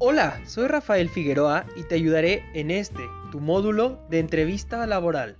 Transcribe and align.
Hola, 0.00 0.40
soy 0.46 0.68
Rafael 0.68 1.08
Figueroa 1.08 1.66
y 1.74 1.82
te 1.82 1.96
ayudaré 1.96 2.44
en 2.54 2.70
este, 2.70 3.02
tu 3.32 3.40
módulo 3.40 3.98
de 4.08 4.20
entrevista 4.20 4.86
laboral. 4.86 5.36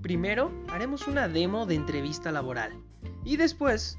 Primero 0.00 0.50
haremos 0.68 1.06
una 1.06 1.28
demo 1.28 1.66
de 1.66 1.74
entrevista 1.74 2.32
laboral 2.32 2.72
y 3.22 3.36
después 3.36 3.98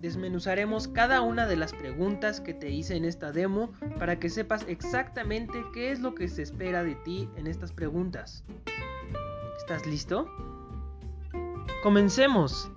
desmenuzaremos 0.00 0.86
cada 0.88 1.22
una 1.22 1.46
de 1.46 1.56
las 1.56 1.72
preguntas 1.72 2.42
que 2.42 2.52
te 2.52 2.68
hice 2.68 2.94
en 2.94 3.06
esta 3.06 3.32
demo 3.32 3.72
para 3.98 4.18
que 4.18 4.28
sepas 4.28 4.66
exactamente 4.68 5.64
qué 5.72 5.92
es 5.92 6.00
lo 6.00 6.14
que 6.14 6.28
se 6.28 6.42
espera 6.42 6.84
de 6.84 6.94
ti 6.96 7.26
en 7.36 7.46
estas 7.46 7.72
preguntas. 7.72 8.44
¿Estás 9.56 9.86
listo? 9.86 10.28
Comencemos. 11.82 12.70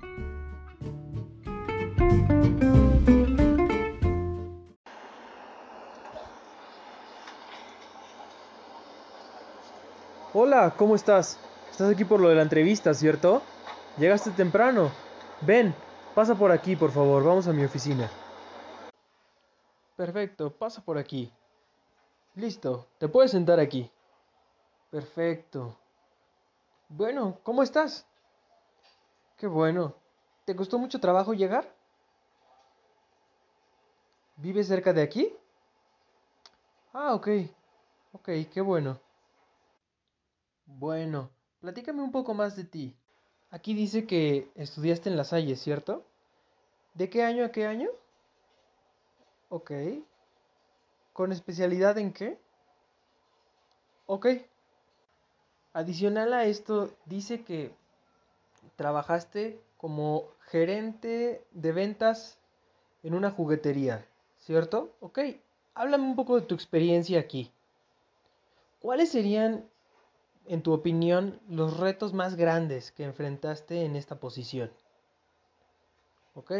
Hola, 10.31 10.75
¿cómo 10.77 10.93
estás? 10.93 11.39
Estás 11.71 11.89
aquí 11.91 12.05
por 12.05 12.19
lo 12.19 12.29
de 12.29 12.35
la 12.35 12.43
entrevista, 12.43 12.93
¿cierto? 12.93 13.41
Llegaste 13.97 14.29
temprano. 14.29 14.91
Ven, 15.41 15.73
pasa 16.13 16.35
por 16.35 16.51
aquí, 16.51 16.75
por 16.75 16.91
favor. 16.91 17.23
Vamos 17.23 17.47
a 17.47 17.51
mi 17.51 17.63
oficina. 17.63 18.07
Perfecto, 19.95 20.51
pasa 20.51 20.83
por 20.83 20.99
aquí. 20.99 21.33
Listo, 22.35 22.85
te 22.99 23.07
puedes 23.07 23.31
sentar 23.31 23.59
aquí. 23.59 23.89
Perfecto. 24.91 25.75
Bueno, 26.89 27.39
¿cómo 27.41 27.63
estás? 27.63 28.05
Qué 29.35 29.47
bueno. 29.47 29.95
¿Te 30.45 30.55
costó 30.55 30.77
mucho 30.77 30.99
trabajo 30.99 31.33
llegar? 31.33 31.73
¿Vives 34.35 34.67
cerca 34.67 34.93
de 34.93 35.01
aquí? 35.01 35.35
Ah, 36.93 37.15
ok. 37.15 37.29
Ok, 38.13 38.29
qué 38.53 38.61
bueno. 38.61 38.99
Bueno, 40.77 41.31
platícame 41.61 42.03
un 42.03 42.11
poco 42.11 42.33
más 42.33 42.55
de 42.55 42.63
ti. 42.63 42.95
Aquí 43.49 43.73
dice 43.73 44.05
que 44.05 44.51
estudiaste 44.55 45.09
en 45.09 45.17
La 45.17 45.23
Salle, 45.23 45.55
¿cierto? 45.55 46.05
¿De 46.93 47.09
qué 47.09 47.23
año 47.23 47.43
a 47.43 47.51
qué 47.51 47.65
año? 47.65 47.89
Ok. 49.49 49.71
¿Con 51.11 51.31
especialidad 51.31 51.97
en 51.97 52.13
qué? 52.13 52.39
Ok. 54.05 54.27
Adicional 55.73 56.33
a 56.33 56.45
esto, 56.45 56.95
dice 57.05 57.43
que 57.43 57.73
trabajaste 58.75 59.59
como 59.77 60.27
gerente 60.45 61.43
de 61.51 61.71
ventas 61.71 62.37
en 63.01 63.15
una 63.15 63.31
juguetería, 63.31 64.05
¿cierto? 64.37 64.95
Ok. 64.99 65.19
Háblame 65.73 66.03
un 66.03 66.15
poco 66.15 66.39
de 66.39 66.45
tu 66.45 66.53
experiencia 66.53 67.19
aquí. 67.19 67.51
¿Cuáles 68.79 69.09
serían 69.09 69.67
en 70.49 70.63
tu 70.63 70.73
opinión, 70.73 71.39
los 71.47 71.77
retos 71.77 72.13
más 72.13 72.35
grandes 72.35 72.91
que 72.91 73.03
enfrentaste 73.03 73.85
en 73.85 73.95
esta 73.95 74.19
posición? 74.19 74.71
Ok. 76.33 76.51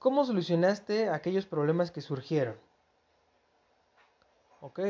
¿Cómo 0.00 0.24
solucionaste 0.24 1.08
aquellos 1.08 1.46
problemas 1.46 1.92
que 1.92 2.00
surgieron? 2.00 2.56
Ok. 4.60 4.80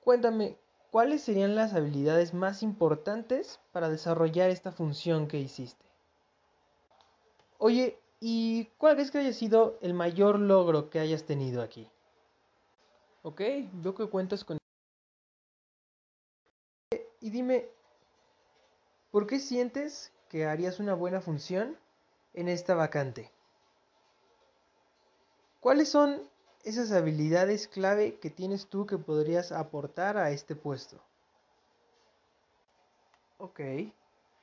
Cuéntame, 0.00 0.58
¿cuáles 0.90 1.22
serían 1.22 1.56
las 1.56 1.72
habilidades 1.72 2.34
más 2.34 2.62
importantes 2.62 3.58
para 3.72 3.88
desarrollar 3.88 4.50
esta 4.50 4.72
función 4.72 5.26
que 5.26 5.40
hiciste? 5.40 5.86
Oye, 7.56 7.98
¿y 8.20 8.66
cuál 8.76 9.00
es 9.00 9.10
que 9.10 9.18
haya 9.18 9.32
sido 9.32 9.78
el 9.80 9.94
mayor 9.94 10.38
logro 10.38 10.90
que 10.90 10.98
hayas 10.98 11.24
tenido 11.24 11.62
aquí? 11.62 11.88
Ok, 13.22 13.40
veo 13.72 13.94
que 13.94 14.06
cuentas 14.06 14.44
con 14.44 14.58
y 17.24 17.30
dime, 17.30 17.66
¿por 19.10 19.26
qué 19.26 19.38
sientes 19.38 20.12
que 20.28 20.44
harías 20.44 20.78
una 20.78 20.92
buena 20.92 21.22
función 21.22 21.78
en 22.34 22.50
esta 22.50 22.74
vacante? 22.74 23.32
¿Cuáles 25.58 25.88
son 25.88 26.20
esas 26.64 26.92
habilidades 26.92 27.66
clave 27.66 28.18
que 28.18 28.28
tienes 28.28 28.66
tú 28.66 28.84
que 28.84 28.98
podrías 28.98 29.52
aportar 29.52 30.18
a 30.18 30.32
este 30.32 30.54
puesto? 30.54 31.02
Ok, 33.38 33.60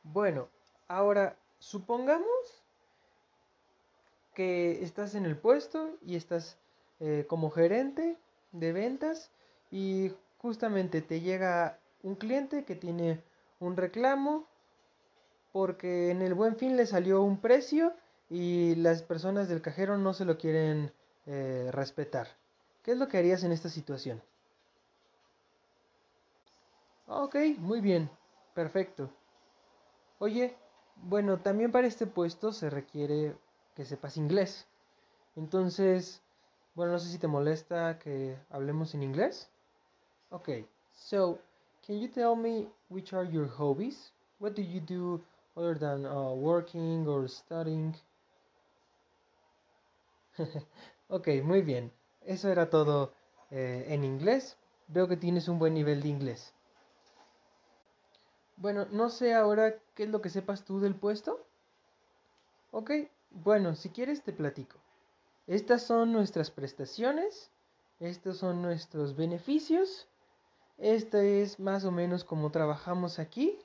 bueno, 0.01 0.49
ahora 0.87 1.37
supongamos 1.59 2.63
que 4.33 4.81
estás 4.81 5.13
en 5.13 5.27
el 5.27 5.37
puesto 5.37 5.99
y 6.01 6.15
estás 6.15 6.57
eh, 6.99 7.27
como 7.29 7.51
gerente 7.51 8.17
de 8.51 8.73
ventas 8.73 9.29
y 9.69 10.11
justamente 10.39 11.03
te 11.03 11.21
llega 11.21 11.77
un 12.03 12.15
cliente 12.15 12.65
que 12.65 12.75
tiene 12.75 13.21
un 13.59 13.77
reclamo 13.77 14.45
porque 15.51 16.11
en 16.11 16.21
el 16.21 16.33
buen 16.33 16.55
fin 16.55 16.77
le 16.77 16.85
salió 16.85 17.21
un 17.21 17.39
precio 17.39 17.93
y 18.29 18.75
las 18.75 19.03
personas 19.03 19.49
del 19.49 19.61
cajero 19.61 19.97
no 19.97 20.13
se 20.13 20.25
lo 20.25 20.37
quieren 20.37 20.91
eh, 21.25 21.69
respetar. 21.71 22.27
¿Qué 22.83 22.91
es 22.91 22.97
lo 22.97 23.07
que 23.07 23.17
harías 23.17 23.43
en 23.43 23.51
esta 23.51 23.69
situación? 23.69 24.21
Ok, 27.07 27.35
muy 27.57 27.81
bien, 27.81 28.09
perfecto. 28.53 29.09
Oye, 30.19 30.55
bueno, 30.95 31.39
también 31.39 31.71
para 31.71 31.87
este 31.87 32.07
puesto 32.07 32.53
se 32.53 32.69
requiere 32.69 33.35
que 33.75 33.85
sepas 33.85 34.17
inglés. 34.17 34.65
Entonces, 35.35 36.21
bueno, 36.73 36.93
no 36.93 36.99
sé 36.99 37.09
si 37.09 37.17
te 37.17 37.27
molesta 37.27 37.99
que 37.99 38.37
hablemos 38.49 38.93
en 38.95 39.03
inglés. 39.03 39.49
Ok, 40.29 40.49
so 40.93 41.39
Can 41.85 41.99
you 41.99 42.07
tell 42.07 42.35
me 42.35 42.67
which 42.89 43.13
are 43.13 43.23
your 43.23 43.47
hobbies? 43.47 44.11
What 44.39 44.55
do 44.55 44.61
you 44.61 44.79
do 44.79 45.21
other 45.57 45.75
than 45.75 46.05
uh, 46.05 46.33
working 46.33 47.07
or 47.07 47.27
studying? 47.27 47.95
ok, 51.09 51.27
muy 51.43 51.61
bien. 51.61 51.91
Eso 52.25 52.49
era 52.49 52.69
todo 52.69 53.13
eh, 53.49 53.85
en 53.87 54.03
inglés. 54.03 54.57
Veo 54.87 55.07
que 55.07 55.17
tienes 55.17 55.47
un 55.47 55.57
buen 55.57 55.73
nivel 55.73 56.01
de 56.01 56.09
inglés. 56.09 56.53
Bueno, 58.57 58.85
no 58.91 59.09
sé 59.09 59.33
ahora 59.33 59.75
qué 59.95 60.03
es 60.03 60.09
lo 60.09 60.21
que 60.21 60.29
sepas 60.29 60.63
tú 60.63 60.79
del 60.79 60.95
puesto. 60.95 61.43
Ok, 62.71 62.91
bueno, 63.31 63.75
si 63.75 63.89
quieres 63.89 64.21
te 64.21 64.33
platico. 64.33 64.77
Estas 65.47 65.81
son 65.81 66.13
nuestras 66.13 66.51
prestaciones, 66.51 67.49
estos 67.99 68.37
son 68.37 68.61
nuestros 68.61 69.15
beneficios 69.15 70.07
esta 70.81 71.23
es 71.23 71.59
más 71.59 71.85
o 71.85 71.91
menos 71.91 72.23
como 72.23 72.51
trabajamos 72.51 73.19
aquí. 73.19 73.57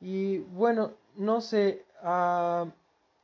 Y 0.00 0.38
bueno, 0.38 0.92
no 1.14 1.40
sé, 1.40 1.84
uh, 2.02 2.68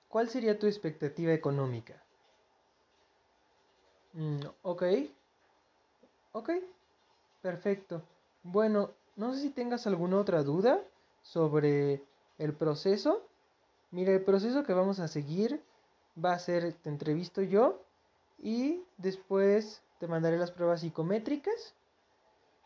¿cuál 0.08 0.28
sería 0.28 0.58
tu 0.58 0.66
expectativa 0.66 1.32
económica? 1.32 1.94
Mm, 4.12 4.40
ok. 4.62 4.82
Ok. 6.32 6.50
Perfecto. 7.40 8.02
Bueno, 8.42 8.90
no 9.16 9.34
sé 9.34 9.40
si 9.40 9.50
tengas 9.50 9.86
alguna 9.86 10.18
otra 10.18 10.42
duda 10.42 10.80
sobre 11.22 12.02
el 12.38 12.52
proceso. 12.52 13.22
Mira, 13.90 14.12
el 14.12 14.22
proceso 14.22 14.64
que 14.64 14.74
vamos 14.74 15.00
a 15.00 15.08
seguir 15.08 15.62
va 16.22 16.34
a 16.34 16.38
ser, 16.38 16.74
te 16.74 16.90
entrevisto 16.90 17.42
yo 17.42 17.80
y 18.38 18.82
después 18.98 19.82
te 19.98 20.06
mandaré 20.08 20.36
las 20.38 20.50
pruebas 20.50 20.80
psicométricas 20.80 21.74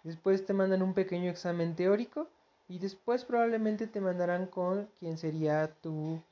Después 0.07 0.47
te 0.47 0.53
mandan 0.53 0.83
un 0.83 0.95
pequeño 0.95 1.29
examen 1.29 1.75
teórico 1.75 2.29
y 2.69 2.79
después 2.79 3.25
probablemente 3.25 3.89
te 3.89 4.01
mandarán 4.01 4.47
con 4.47 4.89
quien 5.01 5.19
sería 5.19 5.75
tu 5.83 6.23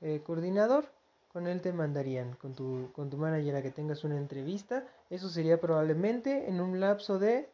eh, 0.00 0.22
coordinador. 0.24 0.84
Con 1.32 1.48
él 1.48 1.60
te 1.60 1.72
mandarían, 1.72 2.36
con 2.36 2.54
tu, 2.54 2.92
con 2.92 3.10
tu 3.10 3.16
manager 3.16 3.56
a 3.56 3.62
que 3.62 3.72
tengas 3.72 4.04
una 4.04 4.16
entrevista. 4.16 4.86
Eso 5.10 5.28
sería 5.28 5.60
probablemente 5.60 6.48
en 6.48 6.60
un 6.60 6.78
lapso 6.78 7.18
de 7.18 7.48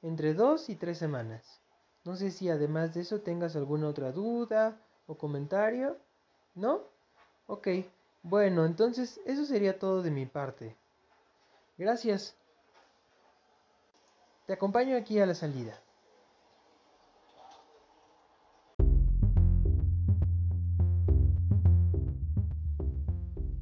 entre 0.00 0.32
dos 0.32 0.70
y 0.70 0.76
tres 0.76 0.96
semanas. 0.96 1.60
No 2.06 2.16
sé 2.16 2.30
si 2.30 2.48
además 2.48 2.94
de 2.94 3.02
eso 3.02 3.20
tengas 3.20 3.56
alguna 3.56 3.88
otra 3.88 4.12
duda 4.12 4.80
o 5.06 5.18
comentario. 5.18 5.98
¿No? 6.54 6.80
Ok. 7.46 7.68
Bueno, 8.22 8.64
entonces 8.64 9.20
eso 9.26 9.44
sería 9.44 9.78
todo 9.78 10.00
de 10.00 10.10
mi 10.10 10.24
parte. 10.24 10.74
Gracias. 11.76 12.39
Te 14.50 14.54
acompaño 14.54 14.96
aquí 14.96 15.16
a 15.20 15.26
la 15.26 15.34
salida. 15.36 15.80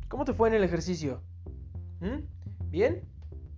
¿Cómo 0.08 0.24
te 0.24 0.32
fue 0.32 0.48
en 0.48 0.54
el 0.54 0.64
ejercicio? 0.64 1.20
¿Mm? 2.00 2.70
¿Bien? 2.70 3.06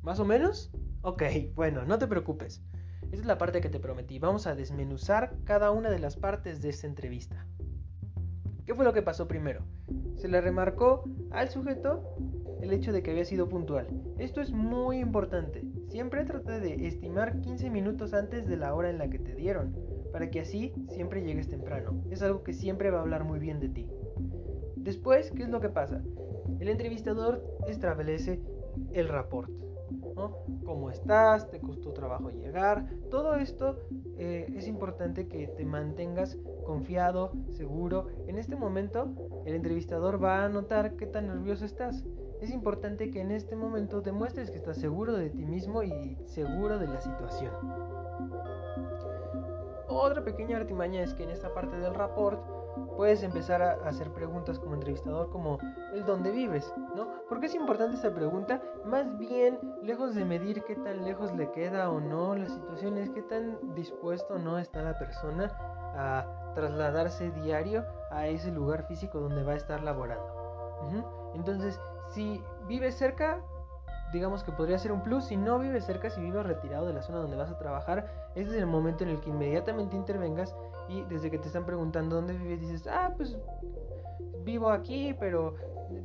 ¿Más 0.03 0.19
o 0.19 0.25
menos? 0.25 0.73
Ok, 1.03 1.23
bueno, 1.55 1.85
no 1.85 2.01
te 2.01 2.09
preocupes. 2.09 2.65
Esta 3.03 3.17
es 3.19 3.27
la 3.27 3.39
parte 3.39 3.61
que 3.61 3.69
te 3.69 3.79
prometí. 3.79 4.19
Vamos 4.19 4.49
a 4.49 4.57
desmenuzar 4.57 5.37
cada 5.45 5.71
una 5.71 5.89
de 5.89 6.01
las 6.01 6.17
partes 6.17 6.61
de 6.61 6.71
esta 6.71 6.89
entrevista. 6.89 7.47
¿Qué 8.67 8.75
fue 8.75 8.85
lo 8.85 8.93
que 8.93 9.03
pasó 9.03 9.29
primero? 9.29 9.63
Se 10.17 10.27
le 10.27 10.41
remarcó 10.41 11.05
al 11.31 11.49
sujeto 11.49 12.13
el 12.61 12.73
hecho 12.73 12.93
de 12.93 13.03
que 13.03 13.11
había 13.11 13.25
sido 13.25 13.49
puntual. 13.49 13.89
Esto 14.19 14.41
es 14.41 14.51
muy 14.53 14.99
importante. 14.99 15.65
Siempre 15.89 16.25
trata 16.25 16.59
de 16.59 16.87
estimar 16.87 17.41
15 17.41 17.71
minutos 17.71 18.15
antes 18.15 18.47
de 18.47 18.57
la 18.57 18.75
hora 18.75 18.91
en 18.91 18.99
la 18.99 19.09
que 19.09 19.19
te 19.19 19.35
dieron, 19.35 19.77
para 20.13 20.31
que 20.31 20.41
así 20.41 20.73
siempre 20.89 21.23
llegues 21.23 21.49
temprano. 21.49 22.03
Es 22.11 22.23
algo 22.23 22.43
que 22.43 22.53
siempre 22.53 22.91
va 22.91 22.99
a 22.99 23.03
hablar 23.03 23.25
muy 23.25 23.39
bien 23.39 23.61
de 23.61 23.69
ti. 23.69 23.89
Después, 24.77 25.31
¿qué 25.33 25.43
es 25.43 25.49
lo 25.49 25.61
que 25.61 25.69
pasa? 25.69 26.03
El 26.59 26.69
entrevistador 26.69 27.45
establece 27.67 28.41
el 28.93 29.09
rapport. 29.09 29.51
¿no? 30.15 30.39
¿Cómo 30.65 30.91
estás? 30.91 31.51
¿Te 31.51 31.61
costó 31.61 31.93
trabajo 31.93 32.31
llegar? 32.31 32.87
Todo 33.11 33.35
esto 33.37 33.77
eh, 34.17 34.47
es 34.55 34.69
importante 34.69 35.27
que 35.27 35.49
te 35.49 35.65
mantengas 35.65 36.39
confiado, 36.65 37.33
seguro. 37.51 38.07
En 38.27 38.39
este 38.39 38.57
momento, 38.57 39.09
el 39.45 39.55
entrevistador 39.55 40.23
va 40.23 40.45
a 40.45 40.49
notar 40.49 40.97
qué 40.97 41.07
tan 41.07 41.27
nervioso 41.27 41.65
estás. 41.65 42.05
Es 42.41 42.51
importante 42.51 43.11
que 43.11 43.21
en 43.21 43.31
este 43.31 43.55
momento 43.55 44.01
demuestres 44.01 44.51
que 44.51 44.57
estás 44.57 44.79
seguro 44.79 45.13
de 45.15 45.29
ti 45.29 45.45
mismo 45.45 45.83
y 45.83 46.17
seguro 46.25 46.79
de 46.79 46.87
la 46.87 47.01
situación. 47.01 47.53
Otra 49.89 50.25
pequeña 50.25 50.57
artimaña 50.57 51.03
es 51.03 51.13
que 51.13 51.25
en 51.25 51.31
esta 51.31 51.53
parte 51.53 51.77
del 51.77 51.95
rapport 51.95 52.41
puedes 52.97 53.23
empezar 53.23 53.61
a 53.61 53.73
hacer 53.87 54.11
preguntas 54.13 54.59
como 54.59 54.75
entrevistador 54.75 55.29
como 55.31 55.59
el 55.93 56.05
dónde 56.07 56.31
vives, 56.31 56.73
¿no? 56.97 57.09
¿Por 57.29 57.41
qué 57.41 57.47
es 57.47 57.55
importante 57.55 57.97
esta 57.97 58.15
pregunta? 58.15 58.63
Más 58.87 59.19
bien, 59.19 59.59
lejos 59.83 60.15
de 60.15 60.25
medir 60.25 60.63
qué 60.63 60.77
tan 60.77 61.05
lejos 61.05 61.35
le 61.35 61.51
queda 61.51 61.91
o 61.91 62.01
no 62.01 62.35
la 62.35 62.49
situación, 62.49 62.97
es 62.97 63.11
qué 63.11 63.23
tan 63.23 63.75
dispuesto 63.75 64.39
no 64.39 64.59
está 64.59 64.83
la 64.83 64.99
persona 64.99 65.51
a 65.95 66.53
trasladarse 66.55 67.31
diario 67.33 67.85
a 68.11 68.29
ese 68.29 68.51
lugar 68.51 68.87
físico 68.87 69.21
donde 69.21 69.43
va 69.43 69.53
a 69.53 69.57
estar 69.57 69.83
laborando. 69.83 70.41
Entonces, 71.35 71.81
si 72.11 72.43
vives 72.67 72.95
cerca, 72.97 73.41
digamos 74.13 74.43
que 74.43 74.53
podría 74.53 74.79
ser 74.79 74.93
un 74.93 75.03
plus. 75.03 75.25
Si 75.25 75.37
no 75.37 75.59
vives 75.59 75.85
cerca, 75.85 76.11
si 76.11 76.21
vives 76.21 76.45
retirado 76.45 76.87
de 76.87 76.95
la 76.95 77.03
zona 77.03 77.19
donde 77.19 77.37
vas 77.37 77.51
a 77.51 77.59
trabajar, 77.59 78.31
ese 78.35 78.51
es 78.51 78.57
el 78.57 78.67
momento 78.67 79.05
en 79.05 79.11
el 79.11 79.21
que 79.21 79.31
inmediatamente 79.31 79.97
intervengas 79.97 80.55
y 80.89 81.03
desde 81.03 81.31
que 81.31 81.39
te 81.39 81.47
están 81.47 81.65
preguntando 81.65 82.17
dónde 82.17 82.35
vives, 82.35 82.61
dices, 82.61 82.87
ah, 82.87 83.13
pues 83.17 83.37
vivo 84.45 84.71
aquí, 84.71 85.15
pero 85.19 85.55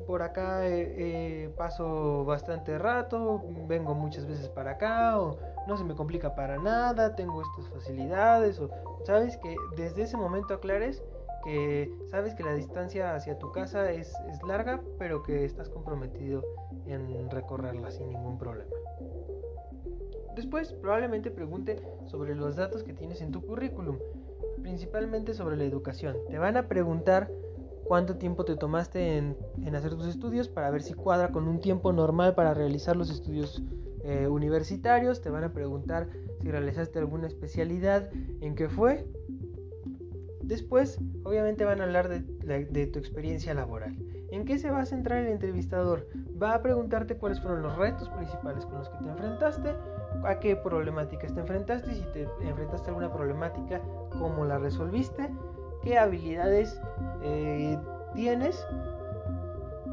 por 0.08 0.22
acá 0.22 0.68
eh, 0.68 0.96
eh, 0.98 1.50
paso 1.58 2.26
bastante 2.26 2.78
rato, 2.78 3.44
vengo 3.68 3.94
muchas 3.94 4.26
veces 4.26 4.50
para 4.50 4.72
acá, 4.72 5.20
o 5.20 5.38
no 5.68 5.78
se 5.78 5.84
me 5.84 5.96
complica 5.96 6.36
para 6.36 6.58
nada, 6.58 7.16
tengo 7.16 7.42
estas 7.42 7.68
facilidades, 7.70 8.60
o 8.60 8.70
sabes 9.04 9.38
que 9.38 9.56
desde 9.76 10.04
ese 10.04 10.18
momento 10.18 10.54
aclares 10.54 11.04
que 11.46 11.90
sabes 12.08 12.34
que 12.34 12.44
la 12.44 12.54
distancia 12.54 13.16
hacia 13.16 13.40
tu 13.40 13.52
casa 13.54 13.90
es, 13.92 14.14
es 14.28 14.44
larga, 14.44 14.82
pero 15.00 15.24
que 15.24 15.46
estás 15.46 15.70
comprometido 15.70 16.44
en 16.88 17.30
recorrerla 17.30 17.92
sin 17.92 18.10
ningún 18.10 18.38
problema. 18.38 18.72
Después 20.36 20.74
probablemente 20.74 21.32
pregunte 21.32 21.82
sobre 22.08 22.36
los 22.36 22.58
datos 22.58 22.84
que 22.84 22.94
tienes 22.94 23.22
en 23.22 23.32
tu 23.32 23.42
currículum, 23.42 23.98
principalmente 24.62 25.34
sobre 25.34 25.56
la 25.56 25.64
educación. 25.64 26.18
Te 26.30 26.38
van 26.38 26.58
a 26.58 26.68
preguntar 26.68 27.32
cuánto 27.86 28.18
tiempo 28.18 28.44
te 28.44 28.58
tomaste 28.58 29.18
en, 29.18 29.76
hacer 29.76 29.96
tus 29.96 30.08
estudios 30.08 30.50
para 30.50 30.70
ver 30.72 30.82
si 30.82 30.94
cuadra 30.94 31.32
con 31.32 31.48
un 31.48 31.62
tiempo 31.62 31.94
normal 31.94 32.36
para 32.36 32.54
realizar 32.54 32.98
los 32.98 33.10
estudios 33.10 33.64
eh, 34.04 34.28
universitarios. 34.28 35.22
Te 35.22 35.30
van 35.30 35.46
a 35.46 35.54
preguntar 35.54 36.10
si 36.42 36.52
realizaste 36.52 37.00
alguna 37.00 37.28
especialidad, 37.28 38.10
en 38.42 38.56
qué 38.56 38.68
fue. 38.68 39.08
Después, 40.46 41.00
obviamente 41.24 41.66
van 41.66 41.82
a 41.82 41.86
hablar 41.86 42.08
de, 42.08 42.88
tu 42.88 43.00
experiencia 43.00 43.54
laboral. 43.56 43.98
¿En 44.30 44.46
qué 44.46 44.60
se 44.60 44.70
va 44.70 44.82
a 44.82 44.86
centrar 44.86 45.24
el 45.24 45.28
entrevistador? 45.28 46.08
Va 46.42 46.54
a 46.54 46.62
preguntarte 46.62 47.18
cuáles 47.18 47.42
fueron 47.42 47.64
los 47.64 47.76
retos 47.76 48.10
principales 48.10 48.66
con 48.66 48.78
los 48.78 48.90
que 48.90 48.98
te 49.00 49.10
enfrentaste, 49.10 49.76
a 50.24 50.40
qué 50.40 50.56
problemáticas 50.56 51.34
te 51.34 51.40
enfrentaste, 51.40 51.96
si 51.96 52.04
te 52.14 52.28
enfrentaste 52.42 52.88
a 52.88 52.90
alguna 52.90 53.12
problemática, 53.12 53.82
cómo 54.20 54.46
la 54.46 54.60
resolviste, 54.60 55.30
qué 55.84 55.98
habilidades 55.98 56.80
eh, 57.24 57.80
tienes 58.14 58.68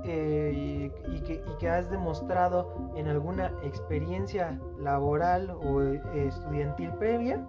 eh, 0.04 0.90
y, 1.08 1.20
que, 1.20 1.68
has 1.70 1.90
demostrado 1.90 2.92
en 2.96 3.08
alguna 3.08 3.52
experiencia 3.62 4.58
laboral 4.78 5.50
o 5.50 5.80
eh, 5.80 6.02
estudiantil 6.14 6.90
previa. 6.98 7.42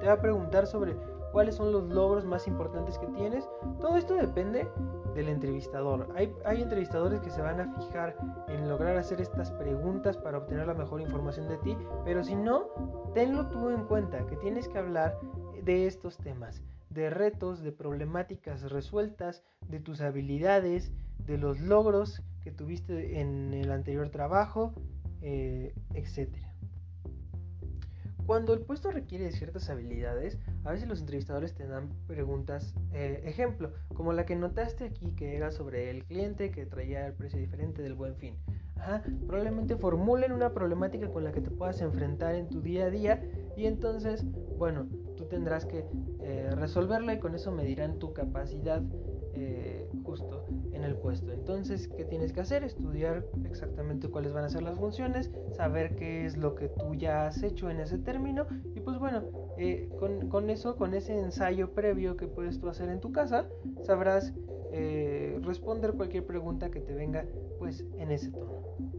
Te 0.00 0.06
va 0.06 0.12
a 0.12 0.20
preguntar 0.20 0.66
sobre 0.66 0.96
cuáles 1.34 1.56
son 1.56 1.72
los 1.72 1.88
logros 1.88 2.24
más 2.24 2.46
importantes 2.46 2.96
que 2.96 3.08
tienes. 3.08 3.44
Todo 3.80 3.96
esto 3.96 4.14
depende 4.14 4.68
del 5.16 5.28
entrevistador. 5.28 6.08
Hay, 6.14 6.62
entrevistadores 6.62 7.20
que 7.20 7.30
se 7.30 7.42
van 7.42 7.60
a 7.60 7.74
fijar 7.74 8.16
en 8.46 8.68
lograr 8.68 8.96
hacer 8.96 9.20
estas 9.20 9.50
preguntas 9.50 10.16
para 10.16 10.38
obtener 10.38 10.68
la 10.68 10.74
mejor 10.74 11.00
información 11.00 11.48
de 11.48 11.58
ti, 11.58 11.76
pero 12.04 12.22
si 12.22 12.36
no, 12.36 12.68
tenlo 13.14 13.48
tú 13.48 13.68
en 13.70 13.84
cuenta, 13.84 14.24
que 14.26 14.36
tienes 14.36 14.68
que 14.68 14.78
hablar 14.78 15.18
de 15.60 15.88
estos 15.88 16.18
temas, 16.18 16.62
de 16.88 17.10
retos, 17.10 17.64
de 17.64 17.72
problemáticas 17.72 18.70
resueltas, 18.70 19.42
de 19.68 19.80
tus 19.80 20.02
habilidades, 20.02 20.92
de 21.18 21.36
los 21.36 21.58
logros 21.58 22.22
que 22.42 22.52
tuviste 22.52 23.20
en 23.20 23.52
el 23.54 23.72
anterior 23.72 24.08
trabajo, 24.08 24.72
eh, 25.20 25.74
etc. 25.94 26.43
Cuando 28.26 28.54
el 28.54 28.60
puesto 28.60 28.90
requiere 28.90 29.24
de 29.24 29.32
ciertas 29.32 29.68
habilidades, 29.68 30.38
a 30.64 30.72
veces 30.72 30.88
los 30.88 31.00
entrevistadores 31.00 31.54
te 31.54 31.66
dan 31.66 31.90
preguntas, 32.06 32.74
eh, 32.92 33.20
ejemplo, 33.24 33.72
como 33.94 34.14
la 34.14 34.24
que 34.24 34.34
notaste 34.34 34.84
aquí 34.84 35.12
que 35.12 35.36
era 35.36 35.50
sobre 35.50 35.90
el 35.90 36.04
cliente 36.04 36.50
que 36.50 36.64
traía 36.64 37.06
el 37.06 37.12
precio 37.12 37.38
diferente 37.38 37.82
del 37.82 37.94
buen 37.94 38.16
fin. 38.16 38.36
probablemente 39.26 39.76
formulen 39.76 40.32
una 40.32 40.52
problemática 40.52 41.08
con 41.08 41.24
la 41.24 41.32
que 41.32 41.40
te 41.40 41.50
puedas 41.50 41.80
enfrentar 41.80 42.34
en 42.34 42.48
tu 42.48 42.60
día 42.60 42.86
a 42.86 42.90
día 42.90 43.22
y 43.56 43.66
entonces, 43.66 44.24
bueno, 44.58 44.88
tú 45.16 45.26
tendrás 45.26 45.66
que 45.66 45.86
eh, 46.20 46.50
resolverla 46.54 47.14
y 47.14 47.18
con 47.18 47.34
eso 47.34 47.52
medirán 47.52 47.98
tu 47.98 48.12
capacidad 48.12 48.82
eh, 49.34 49.88
justo 50.02 50.46
puesto. 50.94 51.32
Entonces, 51.32 51.88
¿qué 51.88 52.04
tienes 52.04 52.32
que 52.32 52.40
hacer? 52.40 52.64
Estudiar 52.64 53.24
exactamente 53.44 54.08
cuáles 54.08 54.32
van 54.32 54.44
a 54.44 54.48
ser 54.48 54.62
las 54.62 54.76
funciones, 54.78 55.30
saber 55.52 55.94
qué 55.96 56.24
es 56.24 56.36
lo 56.36 56.54
que 56.54 56.68
tú 56.68 56.94
ya 56.94 57.26
has 57.26 57.42
hecho 57.42 57.70
en 57.70 57.80
ese 57.80 57.98
término 57.98 58.46
y 58.74 58.80
pues 58.80 58.98
bueno, 58.98 59.22
eh, 59.56 59.88
con, 59.98 60.50
eso, 60.50 60.76
con 60.76 60.94
ese 60.94 61.18
ensayo 61.18 61.72
previo 61.74 62.16
que 62.16 62.26
puedes 62.26 62.58
tú 62.58 62.68
hacer 62.68 62.88
en 62.88 63.00
tu 63.00 63.12
casa, 63.12 63.48
sabrás 63.82 64.32
eh, 64.72 65.38
responder 65.42 65.92
cualquier 65.94 66.26
pregunta 66.26 66.70
que 66.70 66.80
te 66.80 66.94
venga 66.94 67.24
pues 67.58 67.84
en 67.98 68.10
ese 68.10 68.30
tono. 68.30 68.93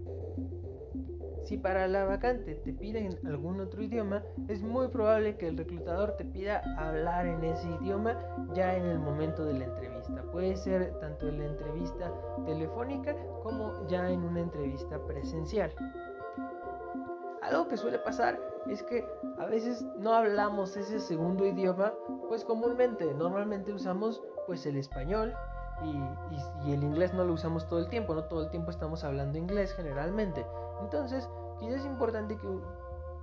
Si 1.45 1.57
para 1.57 1.87
la 1.87 2.05
vacante 2.05 2.55
te 2.55 2.73
piden 2.73 3.19
algún 3.23 3.59
otro 3.59 3.83
idioma, 3.83 4.23
es 4.47 4.63
muy 4.63 4.87
probable 4.87 5.37
que 5.37 5.47
el 5.47 5.55
reclutador 5.55 6.17
te 6.17 6.25
pida 6.25 6.63
hablar 6.75 7.27
en 7.27 7.43
ese 7.43 7.69
idioma 7.69 8.17
ya 8.55 8.75
en 8.75 8.85
el 8.85 8.97
momento 8.97 9.45
de 9.45 9.53
la 9.53 9.65
entrevista. 9.65 10.23
Puede 10.31 10.57
ser 10.57 10.99
tanto 10.99 11.27
en 11.27 11.37
la 11.37 11.45
entrevista 11.45 12.11
telefónica 12.47 13.15
como 13.43 13.87
ya 13.87 14.09
en 14.09 14.23
una 14.23 14.39
entrevista 14.39 14.97
presencial. 15.05 15.71
Algo 17.43 17.67
que 17.67 17.77
suele 17.77 17.99
pasar 17.99 18.39
es 18.67 18.81
que 18.81 19.07
a 19.37 19.45
veces 19.45 19.85
no 19.99 20.15
hablamos 20.15 20.75
ese 20.75 20.99
segundo 20.99 21.45
idioma, 21.45 21.93
pues 22.27 22.43
comúnmente, 22.43 23.13
normalmente 23.13 23.71
usamos 23.71 24.23
pues 24.47 24.65
el 24.65 24.77
español 24.77 25.35
y, 25.83 26.67
y, 26.67 26.73
el 26.73 26.83
inglés 26.83 27.13
no 27.13 27.23
lo 27.23 27.33
usamos 27.33 27.67
todo 27.67 27.79
el 27.79 27.89
tiempo, 27.89 28.15
no 28.15 28.23
todo 28.23 28.45
el 28.45 28.49
tiempo 28.49 28.71
estamos 28.71 29.03
hablando 29.03 29.37
inglés 29.37 29.73
generalmente. 29.75 30.43
Entonces, 30.81 31.29
quizás 31.59 31.81
es 31.81 31.85
importante 31.85 32.37
que 32.37 32.47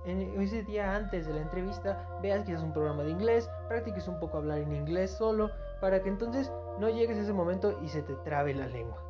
en 0.05 0.41
ese 0.41 0.63
día 0.63 0.95
antes 0.95 1.25
de 1.27 1.33
la 1.33 1.41
entrevista 1.41 2.19
veas 2.21 2.45
que 2.45 2.53
es 2.53 2.61
un 2.61 2.73
programa 2.73 3.03
de 3.03 3.11
inglés, 3.11 3.49
practiques 3.69 4.07
un 4.07 4.19
poco 4.19 4.37
hablar 4.37 4.59
en 4.59 4.75
inglés 4.75 5.11
solo, 5.11 5.49
para 5.79 6.01
que 6.01 6.09
entonces 6.09 6.51
no 6.79 6.89
llegues 6.89 7.17
a 7.17 7.21
ese 7.21 7.33
momento 7.33 7.79
y 7.81 7.87
se 7.87 8.01
te 8.01 8.15
trabe 8.23 8.53
la 8.53 8.67
lengua. 8.67 9.01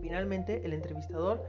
Finalmente, 0.00 0.64
el 0.64 0.72
entrevistador 0.72 1.42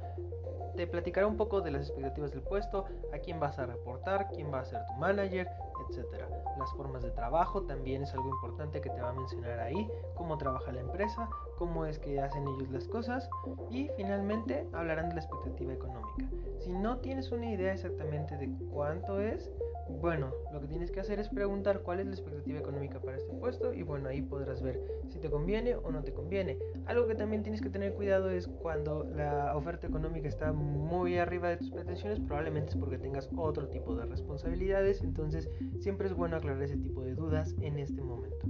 te 0.76 0.88
platicará 0.88 1.28
un 1.28 1.38
poco 1.38 1.62
de 1.62 1.72
las 1.72 1.88
expectativas 1.88 2.32
del 2.32 2.42
puesto, 2.42 2.86
a 3.14 3.18
quién 3.18 3.40
vas 3.40 3.60
a 3.60 3.66
reportar, 3.66 4.30
quién 4.30 4.54
va 4.54 4.60
a 4.60 4.66
ser 4.66 4.86
tu 4.86 4.94
manager, 4.94 5.48
etcétera. 5.92 6.28
Las 6.58 6.72
formas 6.74 7.04
de 7.04 7.12
trabajo 7.12 7.64
también 7.64 8.04
es 8.04 8.14
algo 8.14 8.30
importante 8.30 8.82
que 8.82 8.90
te 8.90 9.02
va 9.02 9.10
a 9.10 9.14
mencionar 9.14 9.60
ahí, 9.60 9.90
cómo 10.16 10.38
trabaja 10.38 10.72
la 10.72 10.82
empresa, 10.82 11.30
cómo 11.58 11.86
es 11.86 12.00
que 12.00 12.20
hacen 12.22 12.48
ellos 12.48 12.70
las 12.72 12.88
cosas 12.88 13.30
y 13.70 13.90
finalmente 13.98 14.68
hablarán 14.74 15.10
de 15.10 15.16
la 15.16 15.22
expectativa 15.22 15.74
económica. 15.74 16.30
Si 16.62 16.72
no 16.72 17.00
tienes 17.00 17.32
una 17.32 17.52
idea 17.52 17.74
exactamente 17.74 18.38
de 18.38 18.52
cuánto 18.72 19.20
es, 19.20 19.52
bueno, 20.00 20.32
lo 20.54 20.62
que 20.62 20.68
tienes 20.68 20.92
que 20.92 21.00
hacer 21.00 21.20
es 21.20 21.28
preguntar 21.28 21.82
cuál 21.82 22.00
es 22.00 22.06
la 22.06 22.14
expectativa 22.14 22.60
económica 22.60 23.00
para 23.00 23.18
este 23.18 23.34
puesto 23.34 23.74
y 23.74 23.82
bueno, 23.82 24.10
ahí 24.10 24.22
podrás 24.22 24.62
ver 24.62 24.80
si 25.10 25.20
te 25.20 25.30
conviene 25.30 25.76
o 25.76 25.92
no 25.92 26.04
te 26.04 26.14
conviene. 26.14 26.60
Algo 26.86 27.08
que 27.08 27.16
también 27.16 27.42
tienes 27.42 27.62
que 27.62 27.72
tener 27.72 27.96
cuidado 27.96 28.30
es 28.30 28.48
cuando 28.48 29.04
la 29.04 29.56
oferta 29.56 29.88
económica 29.88 30.28
está 30.28 30.54
muy 30.54 31.18
arriba 31.18 31.50
de 31.50 31.58
tus 31.58 31.72
pretensiones, 31.72 32.20
probablemente 32.20 32.70
es 32.70 32.78
porque 32.78 33.00
tengas 33.00 33.28
otro 33.36 33.68
tipo 33.68 33.96
de 33.96 34.06
responsabilidades, 34.06 35.02
entonces 35.02 35.50
siempre 35.80 36.08
es 36.08 36.14
bueno 36.14 36.36
aclarar 36.36 36.62
ese 36.62 36.78
tipo 36.78 37.04
de 37.04 37.16
dudas 37.16 37.56
en 37.60 37.80
este 37.80 38.04
momento. 38.04 38.48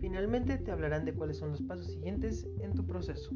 Finalmente 0.00 0.58
te 0.58 0.72
hablarán 0.72 1.04
de 1.04 1.14
cuáles 1.14 1.38
son 1.38 1.50
los 1.50 1.62
pasos 1.62 1.86
siguientes 1.92 2.44
en 2.60 2.74
tu 2.74 2.84
proceso. 2.84 3.30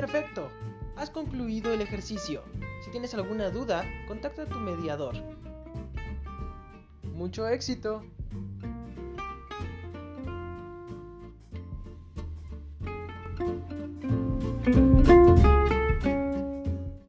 Perfecto. 0.00 0.50
Has 0.96 1.10
concluido 1.10 1.74
el 1.74 1.82
ejercicio. 1.82 2.42
Si 2.82 2.90
tienes 2.90 3.12
alguna 3.12 3.50
duda, 3.50 3.84
contacta 4.08 4.44
a 4.44 4.46
tu 4.46 4.58
mediador. 4.58 5.14
Mucho 7.12 7.46
éxito. 7.46 8.02